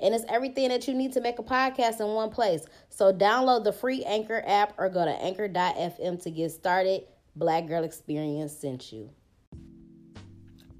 [0.00, 2.64] And it's everything that you need to make a podcast in one place.
[2.88, 7.04] So download the free Anchor app or go to anchor.fm to get started.
[7.36, 9.10] Black Girl Experience sent you.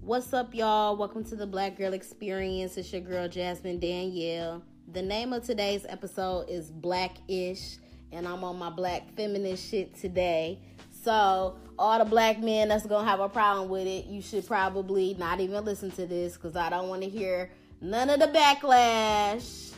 [0.00, 0.96] What's up, y'all?
[0.96, 2.76] Welcome to the Black Girl Experience.
[2.76, 4.62] It's your girl, Jasmine Danielle.
[4.92, 7.78] The name of today's episode is Blackish,
[8.12, 10.60] and I'm on my black feminist shit today.
[11.02, 15.14] So, all the black men that's gonna have a problem with it, you should probably
[15.18, 17.50] not even listen to this because I don't want to hear
[17.86, 19.72] none of the backlash.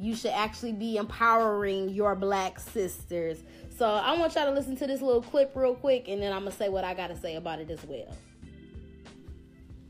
[0.00, 3.38] You should actually be empowering your black sisters.
[3.76, 6.40] So I want y'all to listen to this little clip real quick, and then I'm
[6.40, 8.16] gonna say what I gotta say about it as well.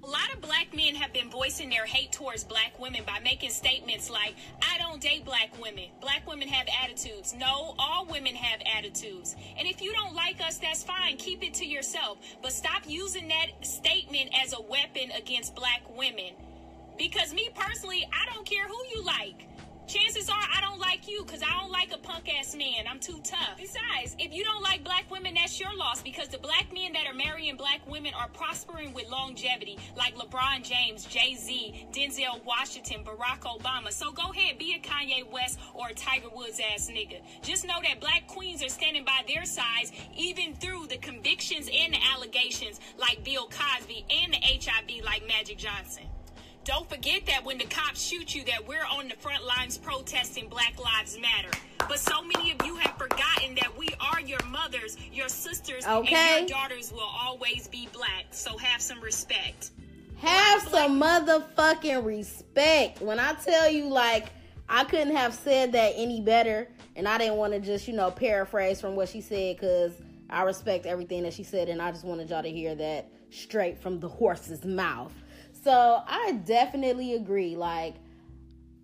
[0.03, 3.51] A lot of black men have been voicing their hate towards black women by making
[3.51, 5.91] statements like, I don't date black women.
[6.01, 7.35] Black women have attitudes.
[7.35, 9.37] No, all women have attitudes.
[9.59, 11.19] And if you don't like us, that's fine.
[11.19, 12.17] Keep it to yourself.
[12.43, 16.33] But stop using that statement as a weapon against black women.
[16.99, 19.49] Because me personally, I don't care who you like.
[19.89, 22.87] Chances are I don't like you because I don't like a punk ass man.
[22.87, 23.57] I'm too tough.
[23.57, 27.07] Besides, if you don't like black women, that's your loss because the black men that
[27.07, 33.03] are marrying black women are prospering with longevity, like LeBron James, Jay Z, Denzel Washington,
[33.03, 33.91] Barack Obama.
[33.91, 37.23] So go ahead, be a Kanye West or a Tiger Woods ass nigga.
[37.41, 41.95] Just know that black queens are standing by their sides, even through the convictions and
[41.95, 46.05] the allegations, like Bill Cosby, and the HIV, like Magic Johnson.
[46.69, 50.51] Don't forget that when the cops shoot you, that we're on the front lines protesting
[50.51, 51.49] Black Lives Matter.
[51.79, 56.15] But so many of you have forgotten that we are your mothers, your sisters, Okay.
[56.15, 58.27] and your daughters will always be black.
[58.33, 59.71] So have some respect.
[60.19, 63.01] Have some motherfucking respect.
[63.01, 64.27] When I tell you, like,
[64.69, 68.11] I couldn't have said that any better, and I didn't want to just, you know,
[68.11, 69.95] paraphrase from what she said because
[70.29, 73.81] I respect everything that she said, and I just wanted y'all to hear that straight
[73.81, 75.15] from the horse's mouth.
[75.69, 77.55] So I definitely agree.
[77.55, 77.97] Like,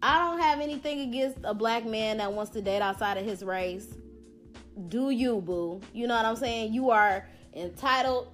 [0.02, 3.42] I don't have anything against a black man that wants to date outside of his
[3.42, 3.86] race.
[4.88, 5.80] Do you, boo?
[5.94, 6.74] You know what I'm saying?
[6.74, 8.28] You are entitled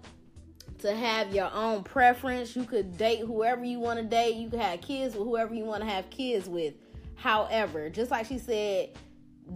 [0.78, 2.56] to have your own preference.
[2.56, 4.34] You could date whoever you want to date.
[4.34, 6.74] You could have kids with whoever you want to have kids with.
[7.14, 8.88] However, just like she said,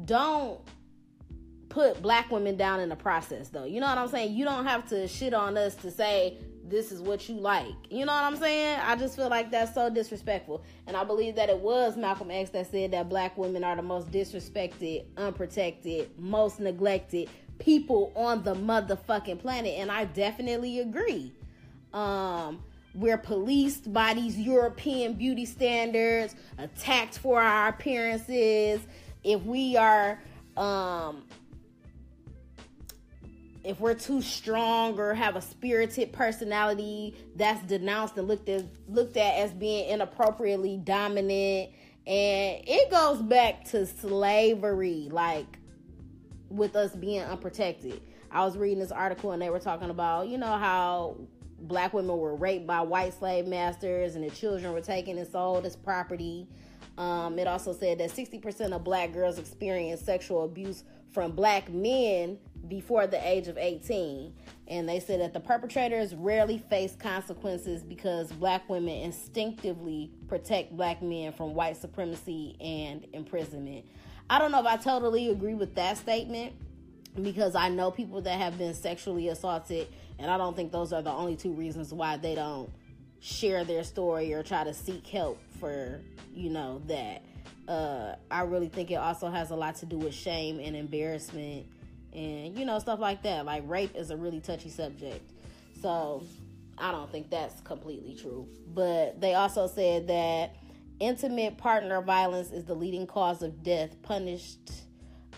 [0.05, 0.61] don't
[1.69, 3.65] put black women down in the process though.
[3.65, 4.37] You know what I'm saying?
[4.37, 6.39] You don't have to shit on us to say
[6.69, 7.75] this is what you like.
[7.91, 8.81] You know what I'm saying?
[8.83, 10.63] I just feel like that's so disrespectful.
[10.87, 13.83] And I believe that it was Malcolm X that said that black women are the
[13.83, 19.75] most disrespected, unprotected, most neglected people on the motherfucking planet.
[19.79, 21.33] And I definitely agree.
[21.93, 22.63] Um,
[22.95, 28.81] we're policed by these European beauty standards, attacked for our appearances.
[29.23, 30.23] If we are
[30.57, 31.25] um
[33.65, 39.17] if we're too strong or have a spirited personality, that's denounced and looked at looked
[39.17, 41.71] at as being inappropriately dominant.
[42.07, 45.59] And it goes back to slavery, like
[46.51, 48.03] with us being unprotected.
[48.31, 51.17] I was reading this article and they were talking about, you know, how
[51.61, 55.65] black women were raped by white slave masters and the children were taken and sold
[55.65, 56.47] as property.
[56.97, 62.39] Um, it also said that 60% of black girls experience sexual abuse from black men
[62.69, 64.33] before the age of 18.
[64.69, 71.03] And they said that the perpetrators rarely face consequences because black women instinctively protect black
[71.03, 73.85] men from white supremacy and imprisonment.
[74.31, 76.55] I don't know if I totally agree with that statement
[77.21, 79.87] because I know people that have been sexually assaulted,
[80.19, 82.71] and I don't think those are the only two reasons why they don't
[83.25, 86.01] share their story or try to seek help for,
[86.35, 87.23] you know, that.
[87.67, 91.65] Uh, I really think it also has a lot to do with shame and embarrassment
[92.13, 93.47] and, you know, stuff like that.
[93.47, 95.31] Like, rape is a really touchy subject.
[95.81, 96.25] So,
[96.77, 98.47] I don't think that's completely true.
[98.75, 100.57] But they also said that
[101.01, 104.85] intimate partner violence is the leading cause of death, punished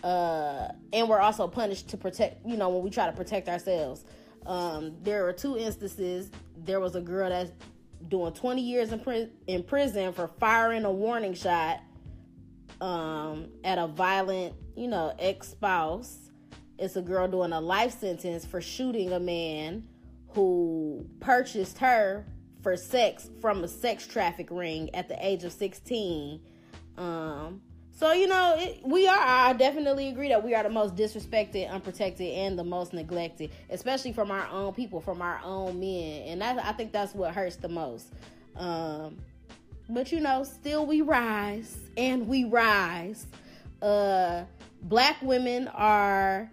[0.03, 4.05] uh, and we're also punished to protect, you know, when we try to protect ourselves.
[4.45, 6.31] Um, there are two instances.
[6.57, 7.51] There was a girl that's
[8.09, 11.81] doing 20 years in, pri- in prison for firing a warning shot
[12.81, 16.31] um, at a violent, you know, ex spouse.
[16.79, 19.89] It's a girl doing a life sentence for shooting a man
[20.29, 22.27] who purchased her
[22.63, 26.41] for sex from a sex traffic ring at the age of 16.
[26.99, 27.63] Um,
[27.97, 29.19] So you know, it, we are.
[29.19, 34.13] I definitely agree that we are the most disrespected, unprotected, and the most neglected, especially
[34.13, 37.57] from our own people, from our own men, and that I think that's what hurts
[37.57, 38.13] the most.
[38.55, 39.17] Um,
[39.89, 43.27] but you know, still we rise and we rise.
[43.81, 44.45] Uh,
[44.83, 46.51] black women are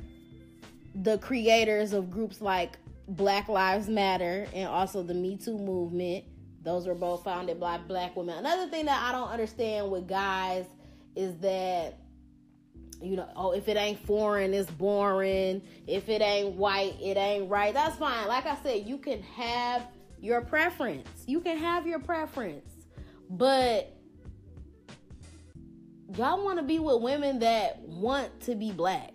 [0.95, 2.77] the creators of groups like
[3.09, 6.23] Black Lives Matter and also the Me Too movement.
[6.63, 8.37] Those were both founded by black women.
[8.37, 10.63] Another thing that I don't understand with guys
[11.15, 11.99] is that
[13.01, 15.61] you know, oh, if it ain't foreign, it's boring.
[15.87, 17.73] If it ain't white, it ain't right.
[17.73, 18.27] That's fine.
[18.29, 19.85] Like I said, you can have
[20.21, 21.09] your preference.
[21.27, 22.71] You can have your preference.
[23.29, 23.93] But
[26.15, 29.11] y'all want to be with women that want to be black.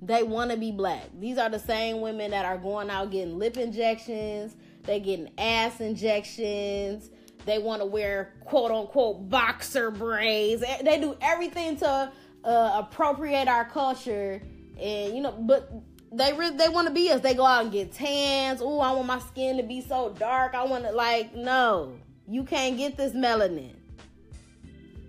[0.00, 1.04] They want to be black.
[1.20, 5.80] These are the same women that are going out getting lip injections, they getting ass
[5.80, 7.10] injections,
[7.44, 10.62] they want to wear quote unquote boxer braids.
[10.82, 12.12] They do everything to
[12.44, 14.42] uh, appropriate our culture,
[14.80, 15.70] and you know, but
[16.12, 17.20] they they want to be us.
[17.20, 18.60] They go out and get tans.
[18.62, 20.54] Oh, I want my skin to be so dark.
[20.54, 21.98] I want to like no,
[22.28, 23.74] you can't get this melanin.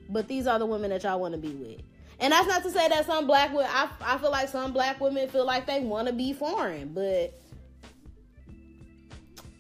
[0.10, 1.82] But these are the women that y'all want to be with.
[2.20, 3.70] And that's not to say that some black women.
[3.72, 7.40] I I feel like some black women feel like they want to be foreign, but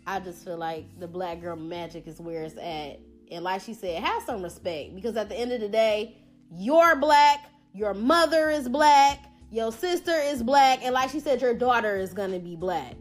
[0.05, 2.99] I just feel like the black girl magic is where it's at.
[3.31, 6.17] And like she said, have some respect because at the end of the day,
[6.51, 11.53] you're black, your mother is black, your sister is black, and like she said, your
[11.53, 12.95] daughter is gonna be black.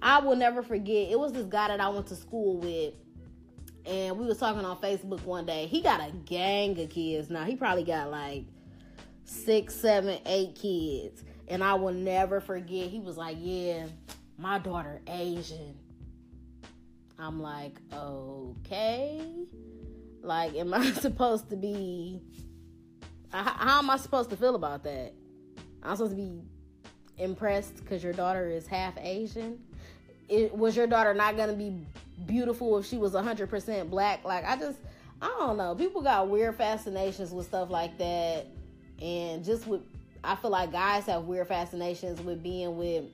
[0.00, 1.10] I will never forget.
[1.10, 2.94] It was this guy that I went to school with,
[3.86, 5.66] and we was talking on Facebook one day.
[5.66, 7.44] He got a gang of kids now.
[7.44, 8.44] He probably got like
[9.24, 12.88] six, seven, eight kids, and I will never forget.
[12.88, 13.86] He was like, "Yeah,
[14.38, 15.74] my daughter Asian."
[17.18, 19.20] I'm like, okay.
[20.22, 22.20] Like, am I supposed to be.
[23.30, 25.12] How am I supposed to feel about that?
[25.82, 26.42] I'm supposed to be
[27.18, 29.58] impressed because your daughter is half Asian?
[30.28, 31.76] It, was your daughter not going to be
[32.26, 34.24] beautiful if she was 100% black?
[34.24, 34.78] Like, I just,
[35.20, 35.74] I don't know.
[35.74, 38.46] People got weird fascinations with stuff like that.
[39.02, 39.82] And just with,
[40.22, 43.04] I feel like guys have weird fascinations with being with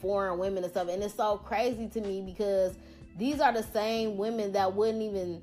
[0.00, 0.88] foreign women and stuff.
[0.88, 2.74] And it's so crazy to me because
[3.18, 5.42] these are the same women that wouldn't even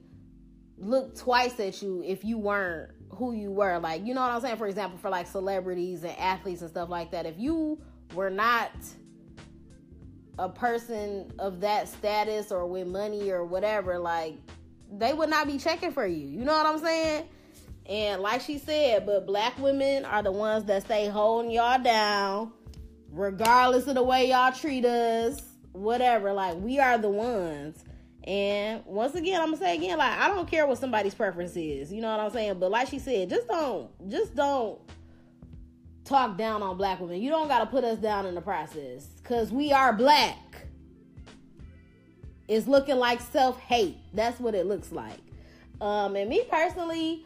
[0.77, 3.77] look twice at you if you weren't who you were.
[3.79, 4.57] Like, you know what I'm saying?
[4.57, 7.25] For example, for like celebrities and athletes and stuff like that.
[7.25, 7.81] If you
[8.13, 8.71] were not
[10.39, 14.37] a person of that status or with money or whatever, like
[14.91, 16.27] they would not be checking for you.
[16.27, 17.27] You know what I'm saying?
[17.87, 22.53] And like she said, but black women are the ones that stay holding y'all down,
[23.11, 25.41] regardless of the way y'all treat us
[25.75, 26.33] whatever.
[26.33, 27.83] Like we are the ones.
[28.23, 31.93] And once again, I'm gonna say again, like I don't care what somebody's preference is.
[31.93, 32.59] You know what I'm saying?
[32.59, 34.79] But like she said, just don't, just don't
[36.05, 37.21] talk down on black women.
[37.21, 40.65] You don't gotta put us down in the process, cause we are black.
[42.47, 43.97] It's looking like self hate.
[44.13, 45.19] That's what it looks like.
[45.81, 47.25] Um, and me personally,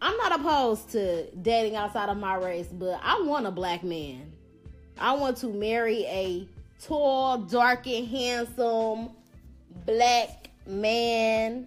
[0.00, 4.32] I'm not opposed to dating outside of my race, but I want a black man.
[4.98, 6.48] I want to marry a
[6.82, 9.10] tall, dark, and handsome
[9.84, 11.66] black man.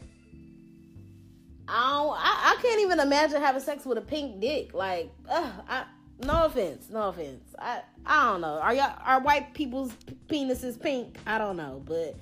[1.68, 2.18] I don't.
[2.18, 4.74] I, I can't even imagine having sex with a pink dick.
[4.74, 5.86] Like, ugh, I,
[6.24, 7.44] no offense, no offense.
[7.58, 8.60] I I don't know.
[8.60, 9.92] Are y'all are white people's
[10.28, 11.18] penises pink?
[11.28, 12.16] I don't know, but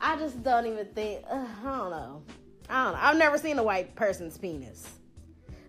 [0.00, 1.24] I just don't even think.
[1.30, 2.22] I don't know.
[2.68, 2.98] I don't know.
[3.00, 4.88] I've never seen a white person's penis.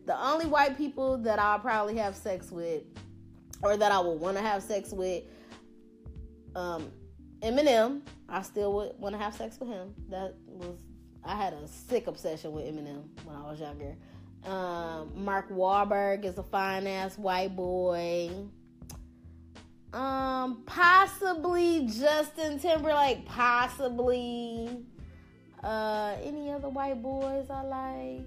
[0.06, 2.82] The only white people that I'll probably have sex with,
[3.62, 5.24] or that I would want to have sex with,
[6.60, 6.92] um,
[7.42, 9.94] Eminem, I still would want to have sex with him.
[10.10, 10.76] That was
[11.24, 13.96] I had a sick obsession with Eminem when I was younger.
[14.46, 18.32] Um, Mark Wahlberg is a fine ass white boy.
[19.92, 24.84] Um, possibly Justin Timberlake, possibly.
[25.64, 28.26] Uh, any other white boys I like?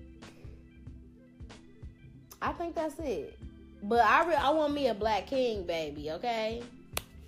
[2.43, 3.39] I think that's it.
[3.83, 6.11] But I re- I want me a black king, baby.
[6.11, 6.63] Okay.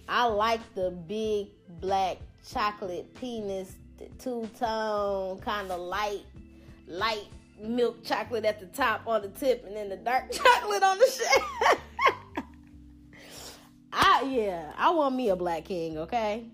[0.09, 1.49] I like the big
[1.81, 2.19] black
[2.49, 3.73] chocolate penis,
[4.19, 6.25] two tone, kind of light,
[6.87, 7.27] light
[7.61, 11.07] milk chocolate at the top on the tip, and then the dark chocolate on the
[11.07, 11.79] shell.
[13.93, 15.99] I yeah, I want me a black king.
[15.99, 16.47] Okay,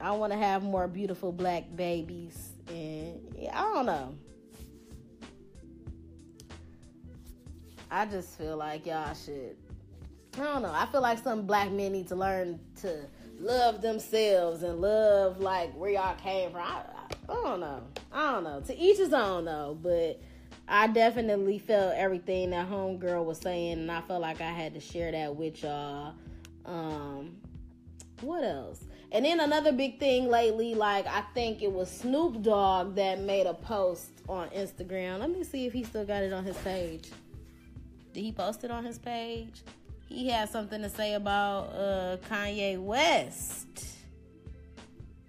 [0.00, 4.14] I want to have more beautiful black babies, and yeah, I don't know.
[7.90, 9.56] I just feel like y'all should
[10.38, 10.72] I don't know.
[10.72, 13.06] I feel like some black men need to learn to
[13.38, 16.60] love themselves and love like where y'all came from.
[16.60, 17.82] I, I, I don't know.
[18.12, 18.60] I don't know.
[18.60, 20.20] To each his own though, but
[20.68, 24.80] I definitely felt everything that homegirl was saying, and I felt like I had to
[24.80, 26.14] share that with y'all.
[26.64, 27.36] Um,
[28.20, 28.84] what else?
[29.12, 33.46] And then another big thing lately, like I think it was Snoop Dogg that made
[33.46, 35.20] a post on Instagram.
[35.20, 37.10] Let me see if he still got it on his page.
[38.12, 39.62] Did he post it on his page?
[40.06, 43.66] He had something to say about uh, Kanye West.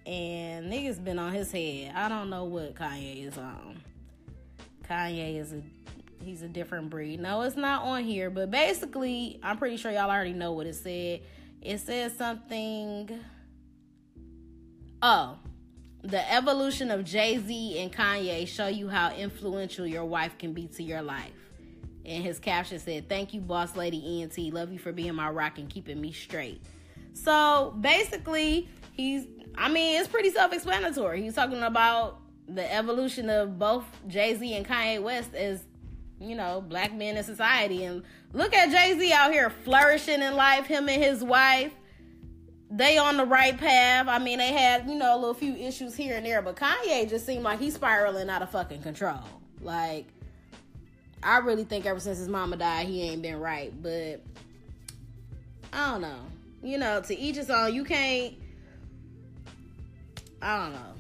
[0.06, 1.94] And niggas been on his head.
[1.96, 3.82] I don't know what Kanye is on.
[4.90, 5.62] Kanye is a
[6.24, 7.20] he's a different breed.
[7.20, 10.76] No, it's not on here, but basically, I'm pretty sure y'all already know what it
[10.76, 11.22] said.
[11.62, 13.20] It says something
[15.02, 15.38] Oh,
[16.02, 20.68] the evolution of Jay Z and Kanye show you how influential your wife can be
[20.70, 21.47] to your life.
[22.08, 24.38] And his caption said, Thank you, boss lady ENT.
[24.54, 26.62] Love you for being my rock and keeping me straight.
[27.14, 31.22] So basically, he's, I mean, it's pretty self explanatory.
[31.22, 35.64] He's talking about the evolution of both Jay Z and Kanye West as,
[36.20, 37.84] you know, black men in society.
[37.84, 41.74] And look at Jay Z out here flourishing in life, him and his wife
[42.70, 44.08] they on the right path.
[44.08, 47.10] I mean, they had, you know, a little few issues here and there, but Kanye
[47.10, 49.20] just seemed like he's spiraling out of fucking control.
[49.62, 50.08] Like,
[51.24, 53.74] I really think ever since his mama died, he ain't been right.
[53.82, 54.22] But
[55.74, 56.20] I don't know.
[56.64, 57.74] You know, to each his own.
[57.74, 58.34] You can't.
[60.42, 60.94] I don't know.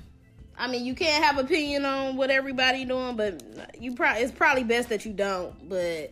[0.57, 3.41] I mean, you can't have opinion on what everybody doing, but
[3.79, 5.69] you probably it's probably best that you don't.
[5.69, 6.12] But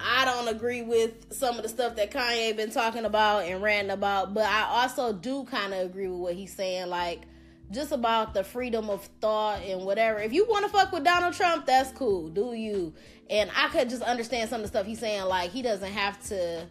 [0.00, 3.92] I don't agree with some of the stuff that Kanye been talking about and ranting
[3.92, 7.22] about, but I also do kind of agree with what he's saying, like
[7.70, 10.18] just about the freedom of thought and whatever.
[10.18, 12.92] If you want to fuck with Donald Trump, that's cool, do you?
[13.30, 16.22] And I could just understand some of the stuff he's saying, like he doesn't have
[16.28, 16.62] to.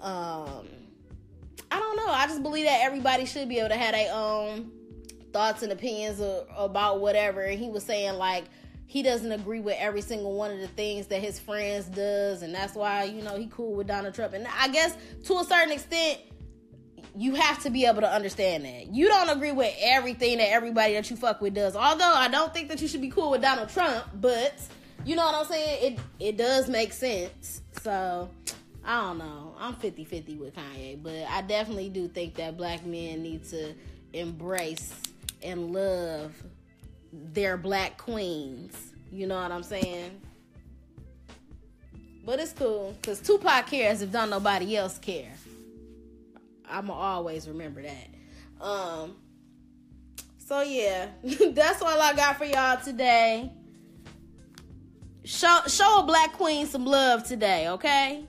[0.00, 0.66] Um,
[1.70, 2.08] I don't know.
[2.08, 4.70] I just believe that everybody should be able to have their own
[5.32, 6.20] thoughts and opinions
[6.56, 7.42] about whatever.
[7.42, 8.44] And he was saying like
[8.86, 12.54] he doesn't agree with every single one of the things that his friends does and
[12.54, 15.72] that's why you know he cool with donald trump and i guess to a certain
[15.72, 16.20] extent
[17.16, 20.94] you have to be able to understand that you don't agree with everything that everybody
[20.94, 23.40] that you fuck with does although i don't think that you should be cool with
[23.40, 24.54] donald trump but
[25.04, 28.28] you know what i'm saying it it does make sense so
[28.84, 33.22] i don't know i'm 50-50 with kanye but i definitely do think that black men
[33.22, 33.74] need to
[34.12, 34.92] embrace
[35.42, 36.32] and love
[37.12, 38.76] their black queens.
[39.10, 40.10] You know what I'm saying?
[42.24, 45.32] But it's cool because Tupac cares if don't nobody else care.
[46.70, 48.08] I'ma always remember that.
[48.60, 49.16] Um.
[50.38, 51.08] So yeah,
[51.50, 53.52] that's all I got for y'all today.
[55.24, 58.24] Show show a black queen some love today, okay?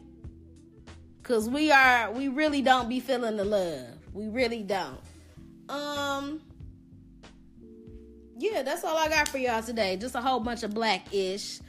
[1.22, 3.88] Cause we are we really don't be feeling the love.
[4.14, 5.00] We really don't.
[5.70, 6.42] Um
[8.40, 9.98] yeah, that's all I got for y'all today.
[9.98, 11.60] Just a whole bunch of black ish.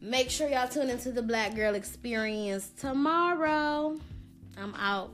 [0.00, 3.98] Make sure y'all tune into the Black Girl Experience tomorrow.
[4.56, 5.10] I'm out.